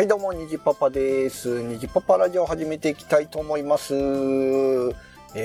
[0.00, 1.60] はい、どうも、にじパパです。
[1.62, 3.94] にじパパラジオを始めていきたいと思います。
[3.94, 3.98] え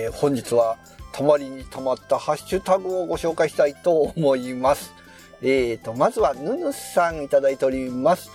[0.07, 0.77] ー本日は、
[1.11, 4.93] たまりにたまったハッシュタグをご紹介したいと思います。
[5.41, 8.31] えーと、まずは、ぬぬさんいただいております。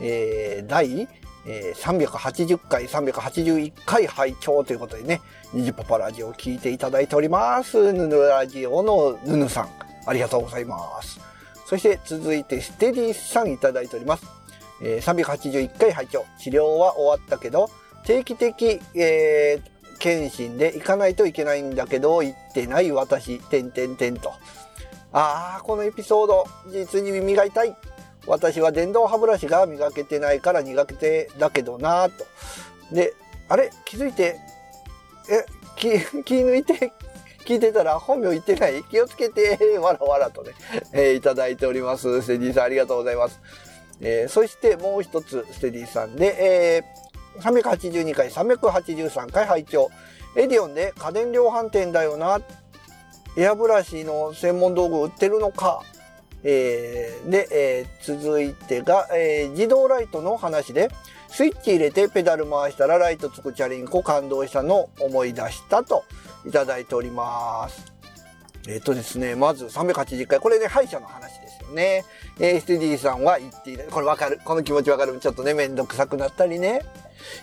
[0.00, 1.08] えー第、
[1.46, 5.20] えー380回、381回拝聴ということでね、
[5.54, 7.92] にじパパラジオを聞いていただいております。
[7.92, 9.68] ぬぬラジオのぬぬさん、
[10.06, 11.20] ありがとうございます。
[11.66, 14.41] そして続いてステディさんいただいております。
[14.82, 17.70] えー381回拝聴治療は終わったけど、
[18.04, 24.32] 定期的、えー検診で行かないといけないんだけど、行ってない私、てんてんてんと。
[25.12, 27.76] ああ、このエピソード、実に磨いたい。
[28.26, 32.24] 私は電動歯ブラシが磨けてないから苦手だけどなぁと。
[32.92, 33.14] で、
[33.48, 33.70] あれ？
[33.84, 34.40] 気づいて、
[35.30, 35.44] え、
[35.76, 35.90] 気、
[36.24, 36.92] 気抜いて、
[37.46, 38.82] 聞いてたら本名言ってない？
[38.82, 40.52] 気をつけて、わらわらとね、
[40.92, 42.22] えーいただいております。
[42.22, 43.38] ステディさんありがとうございます。
[44.02, 46.36] えーそしてもう一つ、ステディさんで、
[46.76, 47.02] えー
[47.40, 49.90] 382回、383回拝聴
[50.36, 52.40] エディオンで家電量販店だよな。
[53.38, 55.82] エアブラシの専門道具売ってるのか。
[56.44, 60.90] えーで、えー続いてが、えー自動ライトの話で、
[61.28, 66.04] スイッチ入れてペダル回したらライトつくチャリンコ感動したのを思い出したと
[66.44, 67.90] いただいております。
[68.68, 70.40] えっ、とですね、まず380回。
[70.40, 72.04] これね、歯医者の話よね。
[72.38, 73.86] えー、ステディさんは言っていない。
[73.88, 74.40] これわかる。
[74.44, 75.18] この気持ちわかる。
[75.18, 76.82] ちょっとね、めんどくさくなったりね。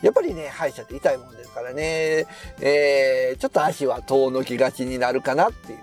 [0.01, 2.25] やっぱりね、歯医者って痛いもんですからね。
[2.61, 5.79] えー、ちょっと足は遠のきがちになるかなっていう。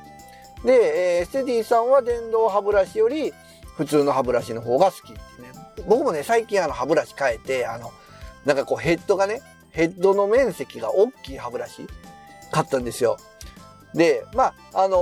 [0.66, 3.32] で、えーステディさんは電動歯ブラシより
[3.76, 5.48] 普通の歯ブラシの方が好きってね。
[5.86, 7.92] 僕もね、最近あの歯ブラシ変えて、あの、
[8.44, 11.86] なんかこうヘッドがね、ヘッドの面積が大きい歯ブラシ
[12.50, 13.18] 買ったんですよ。
[13.94, 14.96] で、まあ、あの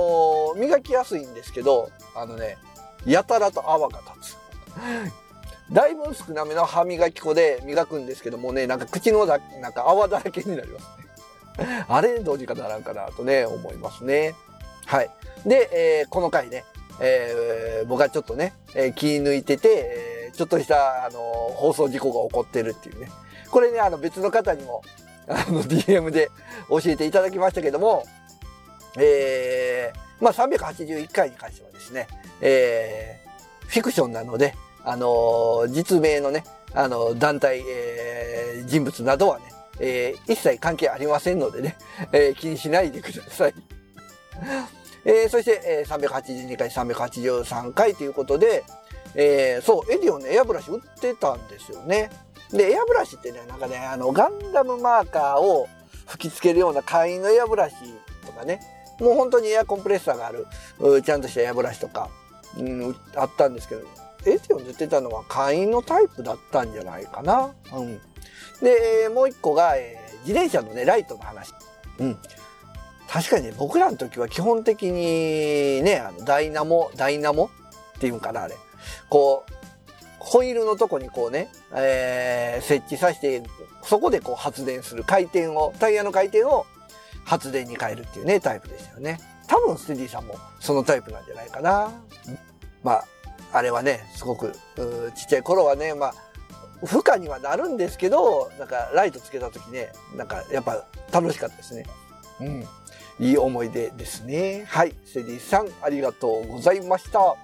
[0.55, 2.57] ー磨きやすいんですけど、あのね、
[3.05, 4.37] やたらと泡が立つ。
[5.71, 10.85] だいぶ少なめの歯磨き粉で磨くんですけどもね、なんか口のだなんか泡だらけになります
[11.61, 11.85] ね。
[11.87, 14.35] あれどうにかならんかなとね、思いますね。
[14.85, 15.09] はい。
[15.45, 15.69] で、
[16.01, 16.65] えーこの回ね、
[16.99, 23.09] えー僕はちょっとね、えー気抜いてて、えーちょっとした、あの放送事故が起こってるっていうね。
[23.49, 24.83] これね、あの別の方にも、
[25.27, 26.29] あの DM で
[26.69, 28.03] 教えていただきましたけども、
[28.97, 32.07] えーまあ381回に関してはですね、
[32.41, 33.25] えー
[33.67, 39.45] フィクションなので、あの実名のね、あの団体、えー人物などはね、
[39.79, 41.75] えー一切関係ありませんのでね、
[42.11, 43.53] えー気にしないでください。
[45.05, 48.63] えーそして、えー382回、383回ということで、
[49.15, 52.09] えーそう、エディオンね、エアブラシ売ってたんですよね。
[52.51, 55.67] で、エアブラシってね、なんかね、あの、ガンダムマーカーを
[56.07, 57.75] 吹き付けるような簡易のエアブラシ
[58.25, 58.59] とかね、
[58.99, 60.47] もう本当にエアコンプレッサーがある、
[61.03, 62.09] ちゃんとしたエアブラシとか、
[62.57, 63.81] うん、あったんですけど、
[64.25, 67.53] エディオンで売ってたのは簡易のタイプだったんじゃないかな。
[67.73, 67.99] うん。
[68.61, 71.53] で、もう一個が、えー自転車のね、ライトの話。
[71.99, 72.17] うん。
[73.07, 77.51] 確かにね、僕らの時は基本的にね、あの、ダイナモ、ダイナモ
[77.97, 78.55] っていうんかな、あれ。
[79.07, 79.53] こう、
[80.17, 83.43] ホイールのとこにこうね、えー設置させて、
[83.83, 86.65] そこでこう発電する回転を、タイヤの回転を
[87.25, 89.19] 発電に変えるっていうね、タイプでしたよね。
[89.47, 91.91] 多分ステディさんもそのタイプなんじゃないかな。
[92.83, 93.05] まあ、
[93.51, 94.53] あれはね、すごく、
[95.15, 96.13] ちっちゃい頃はね、まあ、
[96.85, 101.85] 負荷にはなるんですけど、なんかライトつけた時ね、なんかやっぱ楽しかったですね。
[102.41, 102.67] うん。
[103.17, 104.65] いい思い出ですね。
[104.67, 104.93] はい。
[105.05, 107.35] セディさん、ありがとうございました。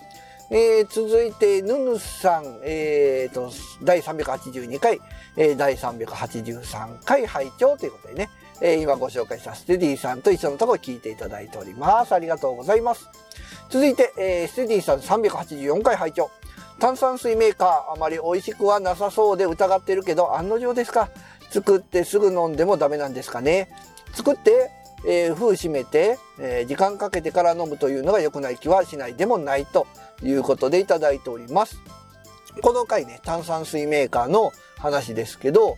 [0.51, 3.49] えー続いて、ヌヌさん、えーと、
[3.81, 4.99] 第382回、
[5.37, 8.29] えー第383回拝聴ということでね、
[8.61, 12.13] えー今ご紹介したステディさんと一緒のところ聞いていただいております。
[12.13, 13.07] ありがとうございます。
[13.69, 16.29] 続いて、えーステディさん384回拝聴
[16.79, 21.09] 炭酸水メーカー、あまり美味しくはなさそうで疑ってるけど、案の定ですか
[21.49, 23.69] 作ってすぐ飲んでもダメなんですかね
[24.13, 24.71] 作って、
[25.07, 29.87] えー封閉めて、えー時間かけてから飲むというのが良くない気はしないでもないと
[30.23, 31.79] いうことでいただいております。
[32.61, 35.77] この回ね、炭酸水メーカーの話ですけど、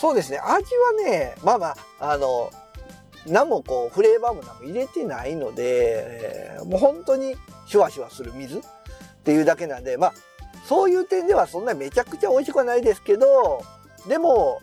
[0.00, 1.66] そうですね、味はね、まあま
[1.98, 2.50] あ、あの、
[3.26, 7.36] 何もこう、フレーバーも何も入れてないので、えーもう本当に
[7.66, 8.62] シュワシュワする水っ
[9.24, 10.12] ていうだけなんで、まあ、
[10.66, 13.62] そういう点ではそんなめちゃくちゃ美味しくはないですけど、
[14.08, 14.62] でも、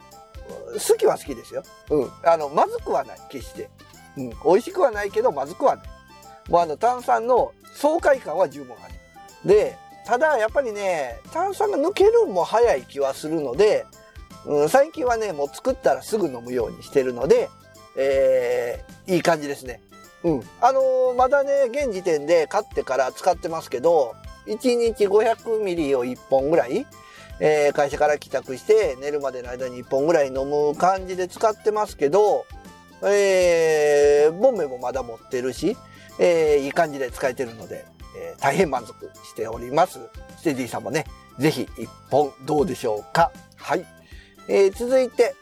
[0.74, 1.62] 好きは好きですよ。
[1.92, 2.12] うん。
[2.24, 3.70] あの、まずくはない、決して。
[4.18, 4.30] うん。
[4.30, 5.88] 美味しくはないけど、まずくはない。
[6.50, 8.96] もうあの、炭酸の爽快感は十分ある。
[9.48, 13.86] で、ただ、やっぱりね、炭酸が抜けるのも早い気はするので、
[14.48, 17.50] うん、最近はね、もう作ったらすぐ飲むようにしてるので、
[17.98, 19.82] えー、いい感じですね。
[20.24, 20.42] うん。
[20.62, 24.16] あのーまだね、現時点で買ってから使ってますけど、
[24.46, 26.86] 1日500ミリを1本ぐらい、
[27.40, 32.46] えー、会社から帰宅して寝るまでの間に1本ぐらい飲む感じで使ってますけど、
[33.04, 35.78] えー、ボンベもまだ持ってるし、
[36.20, 37.86] えー、いい感じで使えてるので、
[38.18, 40.00] えー、大変満足しております。
[40.38, 41.06] ステディさんもね、
[41.38, 43.32] ぜひ1本どうでしょうか？
[43.56, 43.86] はい。
[44.48, 45.36] えー、続いて、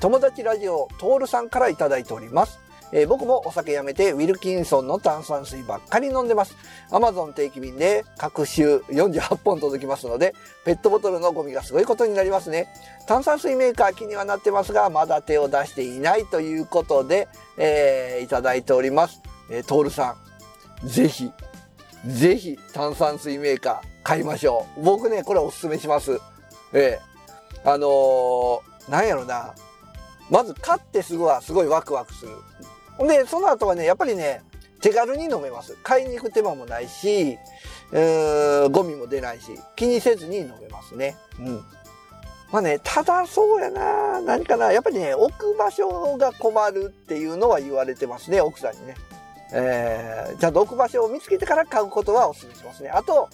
[0.00, 2.58] 友達ラジオトールさんからいただいております。
[2.92, 6.56] えー、僕もお酒やめてウィルキンソンの炭酸水ばっかり飲んでます。
[6.90, 10.34] アマゾン定期便で各週48本届きますので、
[10.64, 12.68] ペットボトルのゴミがすごいことになりますね。
[13.06, 19.22] 炭酸水メーカー気にはなってますが、まだ手を出していないということで、えー、いただいております。
[19.50, 20.16] えー、トールさ
[20.82, 21.30] ん、ぜひ、
[22.06, 24.82] ぜひ炭酸水メーカー買いましょう。
[24.82, 26.18] 僕ね、これおすすめします。
[26.72, 27.09] えー、
[27.64, 29.54] あのー、なんやろな。
[30.30, 32.32] まず買ってすぐはすごいワクワクする。
[33.06, 34.42] で、その後はね、やっぱりね、
[34.80, 35.76] 手軽に飲めます。
[35.82, 37.38] 買いに行く手間もないし、
[37.92, 41.16] ゴミも出ないし、気にせずに飲めますね。
[41.38, 41.64] うん。
[42.52, 48.94] まあね、ただそうやな何かなやっぱりね、置く場所が困るっていうのは言われてますね、奥さんにね。
[49.52, 52.90] えー、ちゃんと置く場所を見つけてから買うことはお勧めしますね。
[52.90, 53.28] あと、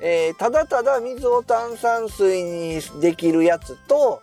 [0.00, 4.22] えー、ただただ水を炭酸水にできるやつと、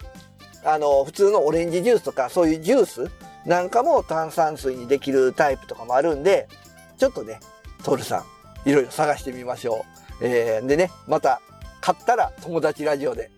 [0.64, 3.12] あの、普通のオレンジジュースとか、そういうジュース
[3.46, 6.48] なんかも炭酸水にできるタイプとかもあるんで、
[6.98, 7.40] ちょっとね、
[7.84, 8.24] トールさ
[8.66, 9.86] ん、いろいろ探してみましょ
[10.22, 10.26] う。
[10.26, 11.42] えー、でね、また、
[11.80, 13.30] 買ったら友達ラジオで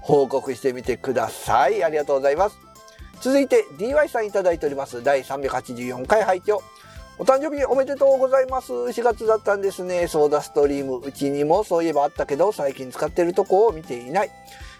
[0.00, 1.82] 報告してみてください。
[1.84, 2.58] ありがとうございます。
[3.20, 5.02] 続いて DY さんいただいております。
[5.02, 6.62] 第384回拝聴
[7.16, 8.72] お誕生日おめでとうございます。
[8.72, 10.08] 4月だったんですね。
[10.08, 10.98] ソーダストリーム。
[10.98, 14.30] うちにもそういえばあったけど、最近使ってるとこを見ていない。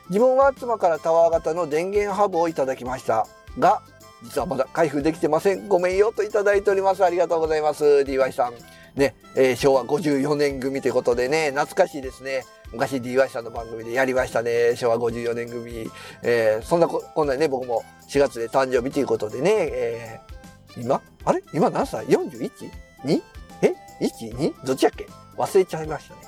[0.08, 3.28] 自分は妻からタワー型の電源ハブをいただきました
[3.60, 3.82] が、
[4.24, 5.68] 実はまだ開封できてません。
[5.68, 7.04] ごめんよといただいております。
[7.04, 7.84] ありがとうございます。
[7.84, 8.54] DY さん。
[8.98, 12.44] ね、えー、昭和54年組ということでね、懐かしいですね。
[12.72, 14.74] 昔 DY さんの番組でやりましたね。
[14.74, 15.88] 昭和54年組。
[16.22, 20.33] えー、そんなこ、こんなね、僕も4月で誕生日ということでね、えー、
[20.76, 21.00] 今？
[21.24, 21.42] あれ？
[21.52, 23.22] 今何歳 ?41?2?
[23.62, 24.66] え ?1?2?
[24.66, 25.06] どっちやっけ？
[25.36, 26.20] 忘れちゃいましたね。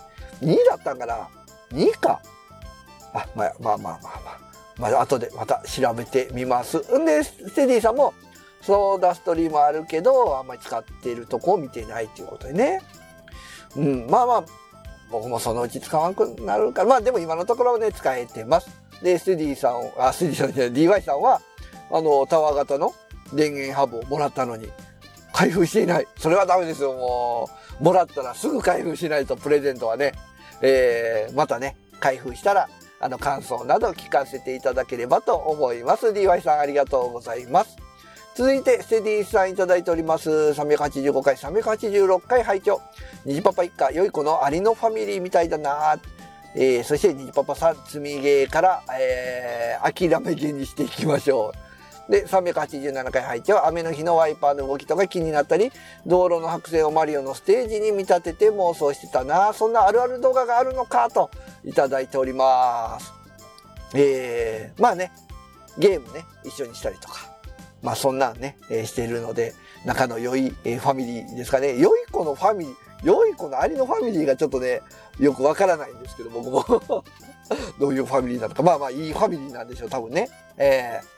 [0.43, 1.29] 2だったんかな
[1.73, 2.21] ?2 か。
[3.15, 4.47] あ、まあまあまあまあまあ。
[4.79, 6.79] まあ、後でまた調べてみます。
[6.99, 8.13] んで、ステディさんも、
[8.61, 12.83] ソーダストリームあるけど、あんまり使っているとこを見てないっていうことでね。
[13.75, 14.45] うん、まあまあ、
[15.11, 18.69] 僕もそのうち使わなくなるから、まあでも今のところはね、使えてます。
[19.03, 21.41] で、ステディさん、あ、ステディさんじゃない、DY さんは、
[21.91, 22.93] あの、タワー型の
[23.33, 24.69] 電源ハブをもらったのに、
[25.33, 26.07] 開封していない。
[26.19, 27.51] それはダメですよ、も
[27.81, 27.85] う。
[27.85, 30.13] もらったらすぐ開封しないと、プレゼントはね。
[30.63, 32.69] えー、またね、開封したら、
[33.01, 36.07] あの、感想など聞かせていただければと思います。
[36.09, 37.77] DY さんありがとうございます。
[38.35, 40.31] 続いて、ステディさんいただいております。
[40.31, 42.81] 385回、386回拝聴
[43.25, 45.97] 虹パパ一家、良い子のアリのファミリーみたいだな
[46.55, 51.66] えー、そして、虹パパさん、積みゲーから、えー、諦めゲにしていきましょう。
[52.09, 55.73] で、387回配置は雨の日のワイパーの動きとか気になったり、
[56.07, 59.53] 道路の白線をマリオのステージに見立てて妄想してたな。
[59.53, 61.31] そんなあるある動画があるのかと
[61.65, 63.13] いただいております。
[63.95, 65.11] えー、まあね、
[65.79, 67.35] ゲームね、一緒にしたりとか。
[67.83, 69.55] まあそんなんね、えー、しているので、
[69.85, 71.77] 仲の良い、えー、ファミリーですかね。
[71.79, 74.81] 良い子のファミリー、良い子のありのファミリーがちょっとね、
[75.19, 76.65] よくわからないんですけど、僕も
[77.81, 78.63] どういうファミリーなのか。
[78.63, 80.29] まあまあいいファミリーなんでしょう、多分ね。
[80.57, 81.17] えー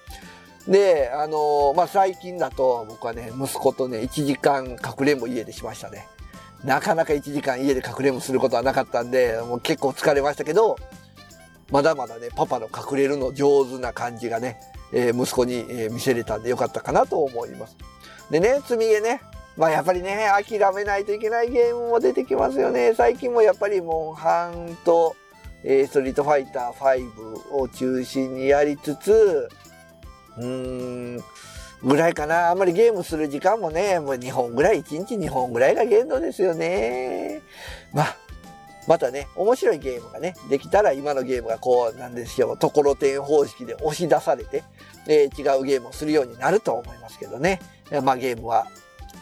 [0.69, 6.07] で、あのー、まあ、最近だと僕はね、息子とね、1時間かくれんぼ家でしましたね。
[6.63, 10.77] なかなか1時間家でかくれんぼすることはなかったんで、もう結構疲れましたけど、
[11.71, 14.61] まだまだね、パパの隠れるの上手な感じがね、
[14.93, 17.77] えー、息子に、見せれたんでよかったかなと思います。
[18.31, 19.23] でね、積み毛ね、
[19.57, 22.93] まあやっぱりね、諦めないといけないゲームも出てきますよね。
[22.95, 25.17] 最近もやっぱりモンハンと、
[25.65, 29.49] えー、ストリートファイター5を中心にやりつつ、
[30.39, 31.25] うーん、
[31.83, 32.51] ぐらいかな。
[32.51, 37.41] あんまりゲームする時間もね、もう2本ぐらい、1日2本ぐらいが限度ですよね。
[37.93, 38.17] まあ、
[38.89, 44.65] またね、面白いゲームがね、できたら今のゲームがこう、なんですよ、ところてん方式で押し出されて、
[45.07, 47.61] えー、違うゲームをするようになると思いますけどね。
[48.03, 48.67] まあゲームは、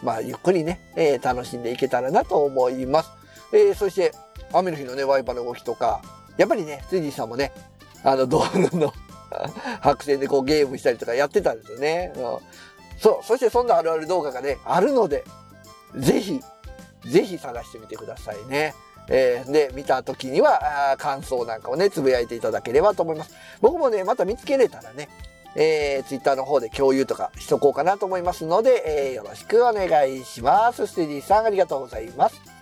[0.02, 3.10] まあゆっくりね、えー、楽しんでいけたらなと思います。
[3.52, 4.12] え、そして、
[4.52, 6.00] 雨の日のね、ワイパーの動きとか、
[6.36, 7.52] やっぱりね、辻さんもね、
[8.04, 8.92] あの、道路の
[9.80, 12.12] 白線でこうゲームしたりとかやってたんですよね。
[12.16, 12.22] うん、
[12.98, 13.24] そう。
[13.24, 15.24] そしてそんなあるある動画がね、あるので、
[15.96, 16.40] ぜひ、
[17.06, 18.74] ぜひ探してみてくださいね。
[19.08, 23.34] えー、で、見た時には、感想なんかをね、つぶやいていただければと思います。
[23.60, 25.08] 僕もね、また見つけれたらね、
[25.54, 30.86] えー、ツイッターの方で共有とかしとこうかなと思いますので、えー、よろしくお願いします。
[30.86, 32.55] ステディさんありがとうございます。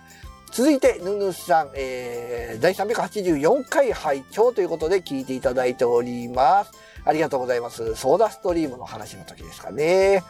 [0.55, 6.71] 続いて、ヌヌさん、えー、第384回拝聴ということで聞いていただいております。
[7.03, 7.93] ありがとうございます。
[7.95, 10.23] ソーダストリームの話の時ですかね。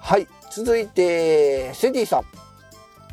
[0.00, 0.28] はい。
[0.52, 2.22] 続いて、セディさん。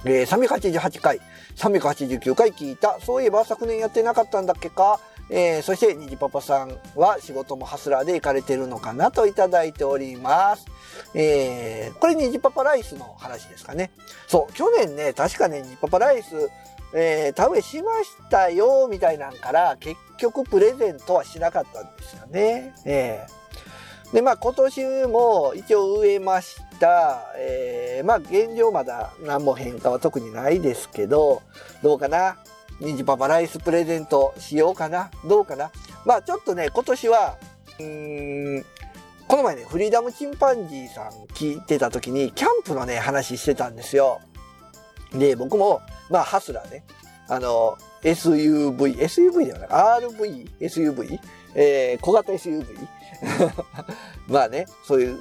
[0.05, 1.21] えー、388回、
[1.55, 2.99] 389回聞いた。
[2.99, 4.99] そういえば昨年やってなかったんだっけか？
[5.29, 10.65] えー、そして、にじパパさんは仕事もハスラーで行かれてるのかなといただいております。
[11.15, 13.91] えー、これにじパパライスの話ですかね。
[14.27, 16.49] そう、去年ね、確かね、にじパパライス、
[16.93, 22.75] えー、田植えしましたよ、みたいなんから、結局プレゼントはしなかったんですよね。
[22.85, 27.31] えー、で、まあ今年も一応植えました。
[27.37, 31.41] えー、まあ現状まだ何も変化は特にないですけど、
[31.81, 32.37] どうかな？
[32.83, 35.09] ニジパパライスプレゼントしようかな？
[35.25, 35.71] どうかな？
[36.05, 37.37] まあちょっとね、今年は、
[39.27, 44.19] この前ね、フリーダムチンパンジーさん聞いてた時に、キャンプのね、話してたんですよ。
[45.13, 46.83] で、僕も、まあ、ハスラーね、
[47.27, 51.19] あの、SUV、SUV ではなく、RV、SUV、
[51.55, 52.65] えー、小型 SUV。
[54.27, 55.17] まあね、そういう、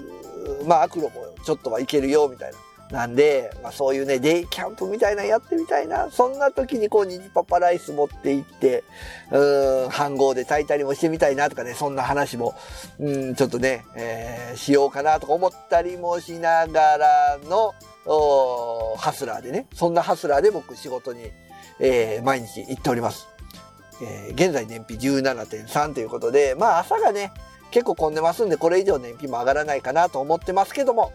[0.66, 1.12] まあ、アクロも
[1.44, 2.58] ちょっとはいけるよ、みたいな。
[2.92, 6.10] なんで、まあそういうね、デイキャンプみたいなやってみたいな。
[6.10, 8.84] そんな時にこう、ニジパパライス持って行って、
[9.30, 12.54] うん、飯盒で炊いたりもしてみたいなとかね、そんな話も、
[13.00, 17.74] うん、ちょっとね、えー、しようかなとか思ったりもしながらの、
[18.98, 21.30] ハスラーでね、そんなハスラーで僕仕事に、
[21.80, 23.26] えー、毎日行っております。
[24.02, 27.32] えー、現在燃費17.3ということで、まあ朝がね、
[27.70, 31.12] 結構混んでますんで、これ以上燃費も上がらないかなと思ってますけども、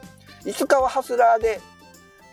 [0.48, 1.60] いつかはハスラーで、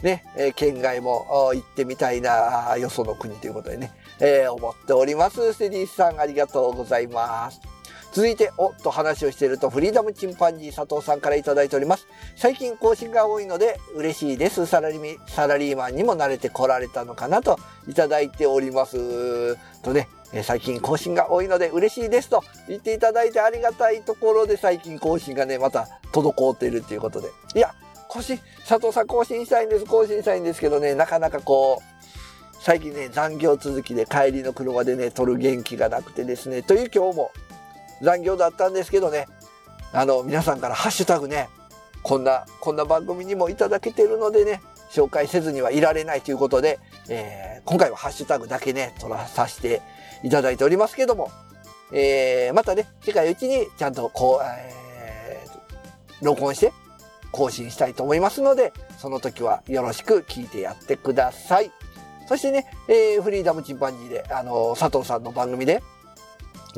[0.02, 5.52] ね、え、県外も行ってみたいな、よその国ということでね、えー、思っております。
[5.52, 7.60] ステディさん、ありがとうございます。
[8.12, 12.06] 続いて、おっと話をしていると、フリーダムチンパンジー佐藤さんからいただいております。
[12.36, 14.66] 最近更新が多いので嬉しいです。
[14.66, 19.56] サラリーサラリーマンにも慣れてこられたのかなといただいております。
[19.82, 20.08] とね、
[20.44, 27.30] 最近更新が多いので嬉しいですと言っていただいてありがたいところで最近更新がね、また滞っているということで。
[27.56, 27.74] いや、
[28.14, 37.32] 更新、佐藤さん更新したいんです、更新したいんですけどね、なかなかこう、最近ね、残業続きで帰りの車でね、撮る元気がなくてですね、という今日も
[38.02, 39.26] 残業だったんですけどね、
[39.92, 41.48] あの、皆さんからハッシュタグね、
[42.04, 46.78] こんな、こんな番組にもいただけてるのでね、紹介せずにはいられないということで、
[47.08, 49.82] えー、今回はハッシュタグだけね、取らさせて
[50.22, 51.32] いただいておりますけども、
[51.92, 56.72] えー、またね、次回うちにちゃんとこう、えー、録音して
[57.34, 61.72] 更新したいと思いますので、その時はよろしく聞いてやってください。
[62.28, 65.82] そしてね、えー、フリーダムチンパンジーで、あのー、佐藤さんの番組で、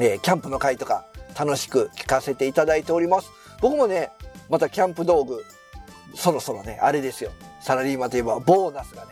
[0.00, 1.04] えー、キャンプの回とか
[1.38, 3.30] 楽しく聞かせていただいております。
[3.60, 4.10] 僕もね、
[4.48, 5.44] またキャンプ道具、
[6.14, 7.30] そろそろね、あれですよ。
[7.60, 9.10] サラリーマンといえばボーナスがね、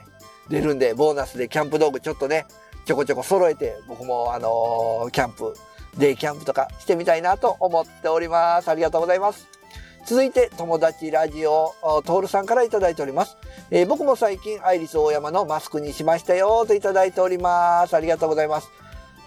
[0.49, 2.47] 出るんで、ボーナスでキャンプ道具ちょっとね、
[2.87, 5.55] ちょこちょこ揃えて、僕もあのー、キャンプ、
[5.99, 8.69] デイキャンプとかしてみたいなと思っております。
[8.69, 9.47] ありがとうございます。
[10.07, 13.39] 続いて、友達ラジオ、トールさんからいただいております。
[13.71, 17.97] えー、僕も最近、アイリス大山のマスクにしましたよ、といただいております。
[17.97, 18.69] ありがとうございます。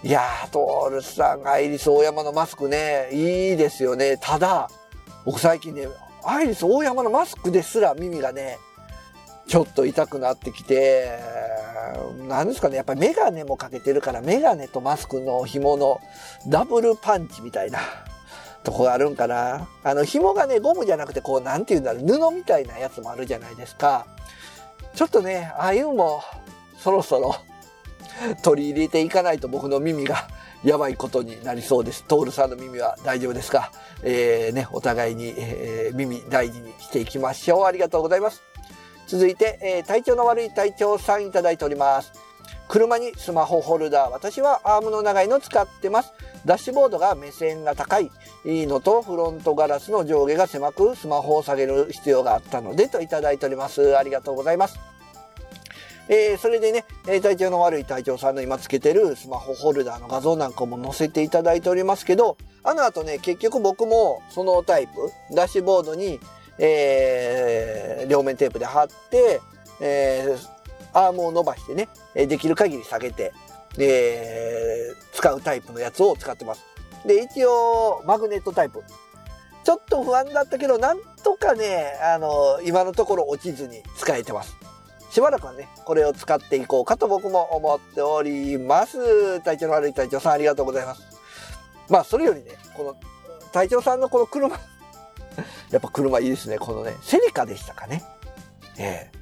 [0.04, 4.18] いやー、トールさん、アイリス大山のマスクね、いいですよね。
[4.18, 4.70] ただ、
[5.24, 5.88] 僕最近ね、
[6.22, 8.58] アイリス大山のマスクですら耳がね、
[9.48, 11.18] ちょっと痛くなってきて、
[12.28, 16.00] 何ですかね、やっぱりメガネもかけてるから、メガネとマスクの紐の
[16.46, 17.80] ダブルパンチみたいな。
[18.64, 19.68] とこがあるんかな。
[19.84, 24.06] あの、紐がね、ゴムじゃなくて、こう、なんて言うんだろう、布みたいなやつもあるじゃないですか。
[24.94, 26.22] ちょっとね、ああいうのも、
[26.78, 27.34] そろそろ
[28.42, 30.28] 取り入れていかないと僕の耳が
[30.64, 32.04] やばいことになりそうです。
[32.04, 33.70] トールさんの耳は大丈夫ですか？
[34.02, 37.64] えー、ね、お互いに、えー、耳大事にしていきましょう。
[37.64, 38.42] ありがとうございます。
[39.06, 42.12] 続いて、えー、体調の悪い隊長さんいただいております。
[42.68, 44.10] 車にスマホホルダー。
[44.10, 46.12] 私はアームの長いの使ってます。
[46.48, 48.10] ダッシュボードが目線が高い
[48.46, 53.98] のとフロントガラスの上下が狭くスマホを下げる必要があったのでといただいております。
[53.98, 54.78] ありがとうございます。
[56.08, 64.92] えー、それでね、え体調の悪い隊長さんの今つけてるスマホホルダーの画像なんかも載せていただいておりますけど、あの後ね、結局僕もそのタイプ、
[65.34, 66.18] ダッシュボードに、
[66.58, 69.42] えー、両面テープで貼って、
[69.82, 73.34] えー、アームを伸ばしてね、できる限り下げて、
[73.76, 74.57] えー、
[75.18, 76.64] 使うタイプのやつを使ってます。
[77.04, 78.84] で、一応、マグネットタイプ。
[79.64, 84.56] ちょっと不安だったけど、なんとかね、あの、今のところ落ちずに使えてます。
[85.10, 89.40] しばらくはね、これを使っていこうかと僕も思っております。
[89.40, 91.02] 体調の悪い隊長さんありがとうございます。
[91.88, 92.96] まあ、それよりね、この、
[93.50, 94.54] 隊長さんのこの車
[95.70, 96.58] やっぱ車いいですね。
[96.58, 98.04] このね、セリカでしたかね。
[98.78, 99.18] ええ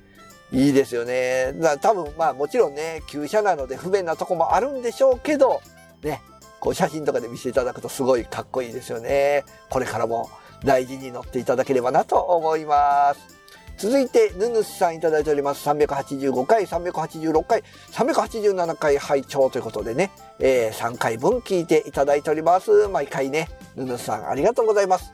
[0.53, 1.53] いいですよね。
[1.55, 5.61] だ多分まあもちろんね、旧車なので不便なとこもあるんでしょうけど、
[6.03, 6.21] ね、
[6.61, 9.45] こう写真とかで見せていただくとすごいかっこいいですよね。
[9.71, 10.31] これからも
[10.65, 13.37] 大事に乗っていただければなと思います。
[13.79, 15.69] 続いて、ヌヌスさんいただいております。
[15.69, 17.63] 385回、386回、
[17.93, 22.89] 387回拝聴ということでね、えー、3回分聞いていただいております。
[22.89, 25.13] 毎回ね、ヌヌスさんありがとうございます。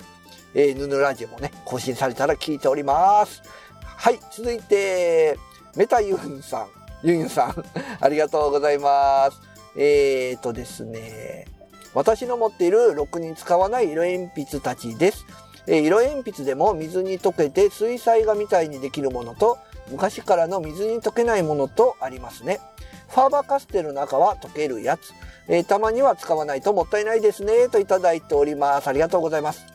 [0.55, 3.43] えー、ヌヌラジオもね、更新されたら聞いております。
[3.83, 5.37] はい、続いて、
[5.75, 6.69] メタユンさん、
[7.03, 7.65] ユンユンさん、
[8.01, 9.52] ありがとうございます。
[9.77, 11.47] えーとですね、
[11.95, 15.27] 私の持っているろくに使わない色鉛筆たちです。
[15.67, 19.59] えー、色鉛筆でも水に溶けて水彩画みたいにできるものと、
[19.91, 22.61] 昔からの水に溶けないものとありますね。
[23.09, 25.13] ファーバーカステルの赤は溶けるやつ。
[25.49, 27.69] えー、たまには使わないともったいないですね。
[27.69, 28.89] といただいております。
[28.89, 29.67] ありがとうございます。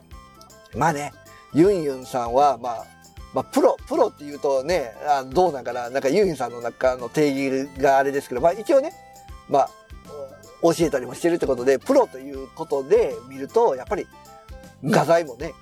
[0.76, 1.14] まあね、
[1.54, 2.86] ユンユンさんは、まあ、
[3.34, 8.94] まあ、プロ、プロって言うとね、あどうなんかな、なんかユンユンさんの中の定義があれですけど、まあ一応ね、
[9.50, 9.70] まあ、
[10.62, 14.08] 教えたりもしてるってことで、プロということで見ると、やっぱり
[14.84, 15.54] 画材もね、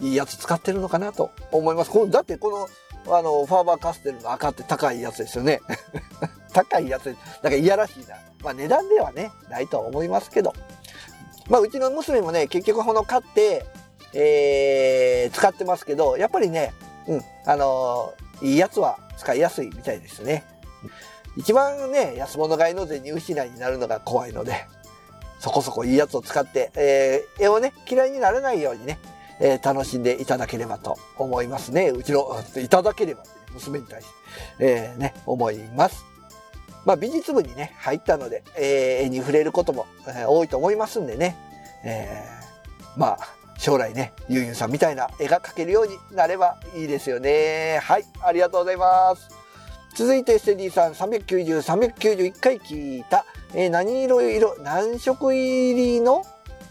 [0.00, 1.90] いいやつ使ってるのかなと思います。
[1.90, 2.68] このだってこ
[3.06, 5.60] の、あの、ファーバーカステルの赤って高いやつですよね。
[6.52, 7.06] 高いやつ、
[7.42, 8.16] なんかいやらしいな。
[8.42, 10.52] まあ値段ではね、ないとは思いますけど。
[11.48, 13.64] まあうちの娘もね、結局この買って、
[14.14, 16.72] えー、使ってますけど、やっぱりね、
[17.06, 20.44] うん、あのー、いいやつは使いやすいみたいですね。
[21.36, 24.66] 一番ね、安物買いの銭失いになるのが怖いので、
[25.38, 28.98] そこそこいいやつを使って、えー、絵をね、嫌いにならないようにね、
[29.40, 31.88] えー、楽しんでいただければと思いますね。
[31.88, 33.22] うちの、いただければ、
[33.54, 34.08] 娘に対し
[34.58, 36.04] て、えー、ね、思います。
[36.84, 41.36] まあ、美術部にね、入ったので、えー、絵に触れることも、えー、多いと思いますんでね、
[41.84, 43.18] えー、まあ、
[43.58, 47.78] 将来ね、ゆうゆうさんみたいな絵が描けるようになればいいですよね。
[47.82, 49.39] はい、ありがとうございます。
[49.94, 53.24] 続いて、ステディさん390、391回聞いた、
[53.54, 56.24] えー、何色色、何色入りの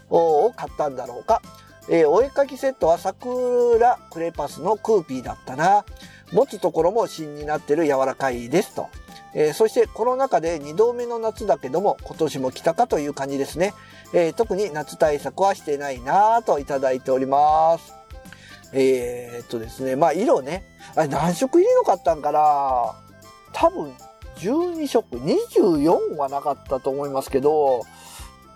[0.08, 1.42] を買ったんだろうか。
[1.88, 5.84] えー、お絵描きセットは桜クレパスのクーピーだったな。
[6.32, 8.88] 持つところも芯になってる柔らかいですと。
[9.34, 13.74] えー、そしてコロナ禍で2度目の夏だけども今年も来たかという感じですね。
[14.12, 17.94] え、特に夏対策はしてないなぁといただいております。
[18.72, 20.64] え、っとですね、まあ色ね、
[20.96, 23.09] あれ何色入りの買ったんかな
[23.52, 23.94] 多分
[24.36, 27.82] 12色、24はなかったと思いますけど、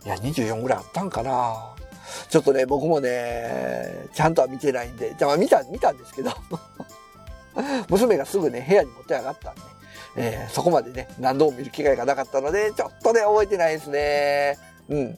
[0.05, 1.75] いや、24ぐらいあったんかな
[2.29, 6.31] ちょっとね、僕もね、ちゃんとは見てないんで、じゃあ見た、見たんですけど
[7.89, 9.61] 娘がすぐね、部屋に持って上がったんで、
[10.17, 14.59] えー、そこまでね、何度も見る機会がなかったので、ちょっとね、覚えてないですね。
[14.89, 15.17] うん。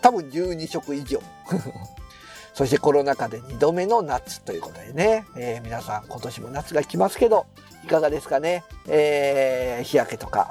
[0.00, 1.20] 多分12色以上。
[2.54, 7.46] そしてコロナ禍で2度目の夏ということでね、えー、皆さん今年も夏が来ますけど、
[7.84, 8.64] いかがですかね？
[8.88, 10.50] えー、日焼けとか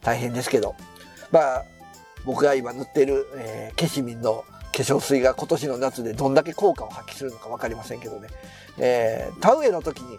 [0.00, 0.74] 大変ですけど。
[1.30, 1.64] まあ、
[2.24, 8.28] 僕が今塗ってる、えー、ケシミンの化粧水が今年の夏でどんだけ効果を発揮するのかわかりませんけどね。
[8.78, 10.18] えー、田植えの時に、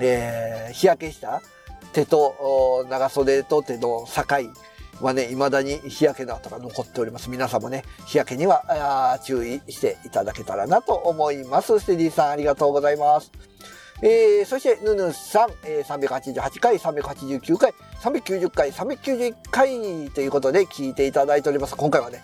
[0.00, 1.42] えー、日焼けした
[1.92, 4.24] 手と長袖と手の境
[5.00, 7.28] はね、未だに日焼けの跡が残っております。
[7.28, 11.78] 皆さんもね、日焼けには注意していただけたらなと思います。
[11.80, 13.32] ステディさんありがとうございます。
[14.02, 21.76] えー、そして、ヌヌさん、えー、388回、389回、390回、391回ということで聞いていただいております。
[21.76, 22.20] 今回はね、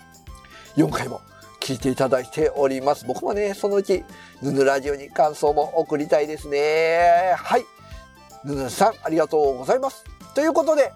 [0.77, 1.21] 4回も
[1.61, 3.05] 聞いていただいております。
[3.07, 4.05] 僕もね、そのうち、
[4.43, 7.35] ヌヌラジオに感想も送りたいですね。
[7.37, 7.64] はい。
[8.45, 10.05] ヌヌさん、ありがとうございます。
[10.35, 10.93] ということで、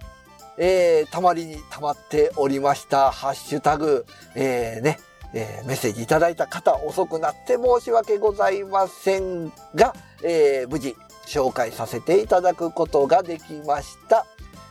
[0.58, 4.98] えー、たまりにたまっておりました、ハッシュタグ、えー、ね、
[5.34, 10.94] えー、メッセージいただいた方、遅くなって申し訳ございませんが、えー、無事
[11.26, 14.26] 紹介させていただくことができました。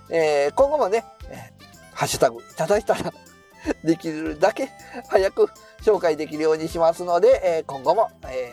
[0.10, 1.52] えー、今後もね、え、
[1.93, 3.13] ハッシュタグいただいたら
[3.84, 4.69] できるだけ
[5.08, 5.50] 早く
[5.82, 8.52] 紹介できるようにしますので、え、今後も、え、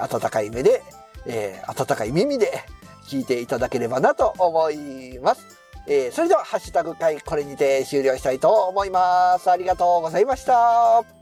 [0.00, 0.82] 温かい目で、
[1.26, 2.64] え、温かい耳で
[3.06, 5.42] 聞いていただければなと思います。
[5.86, 9.50] えー、それでは、ハッシュタグ会、これにて終了したいと思います。
[9.50, 11.17] ありがとうございました。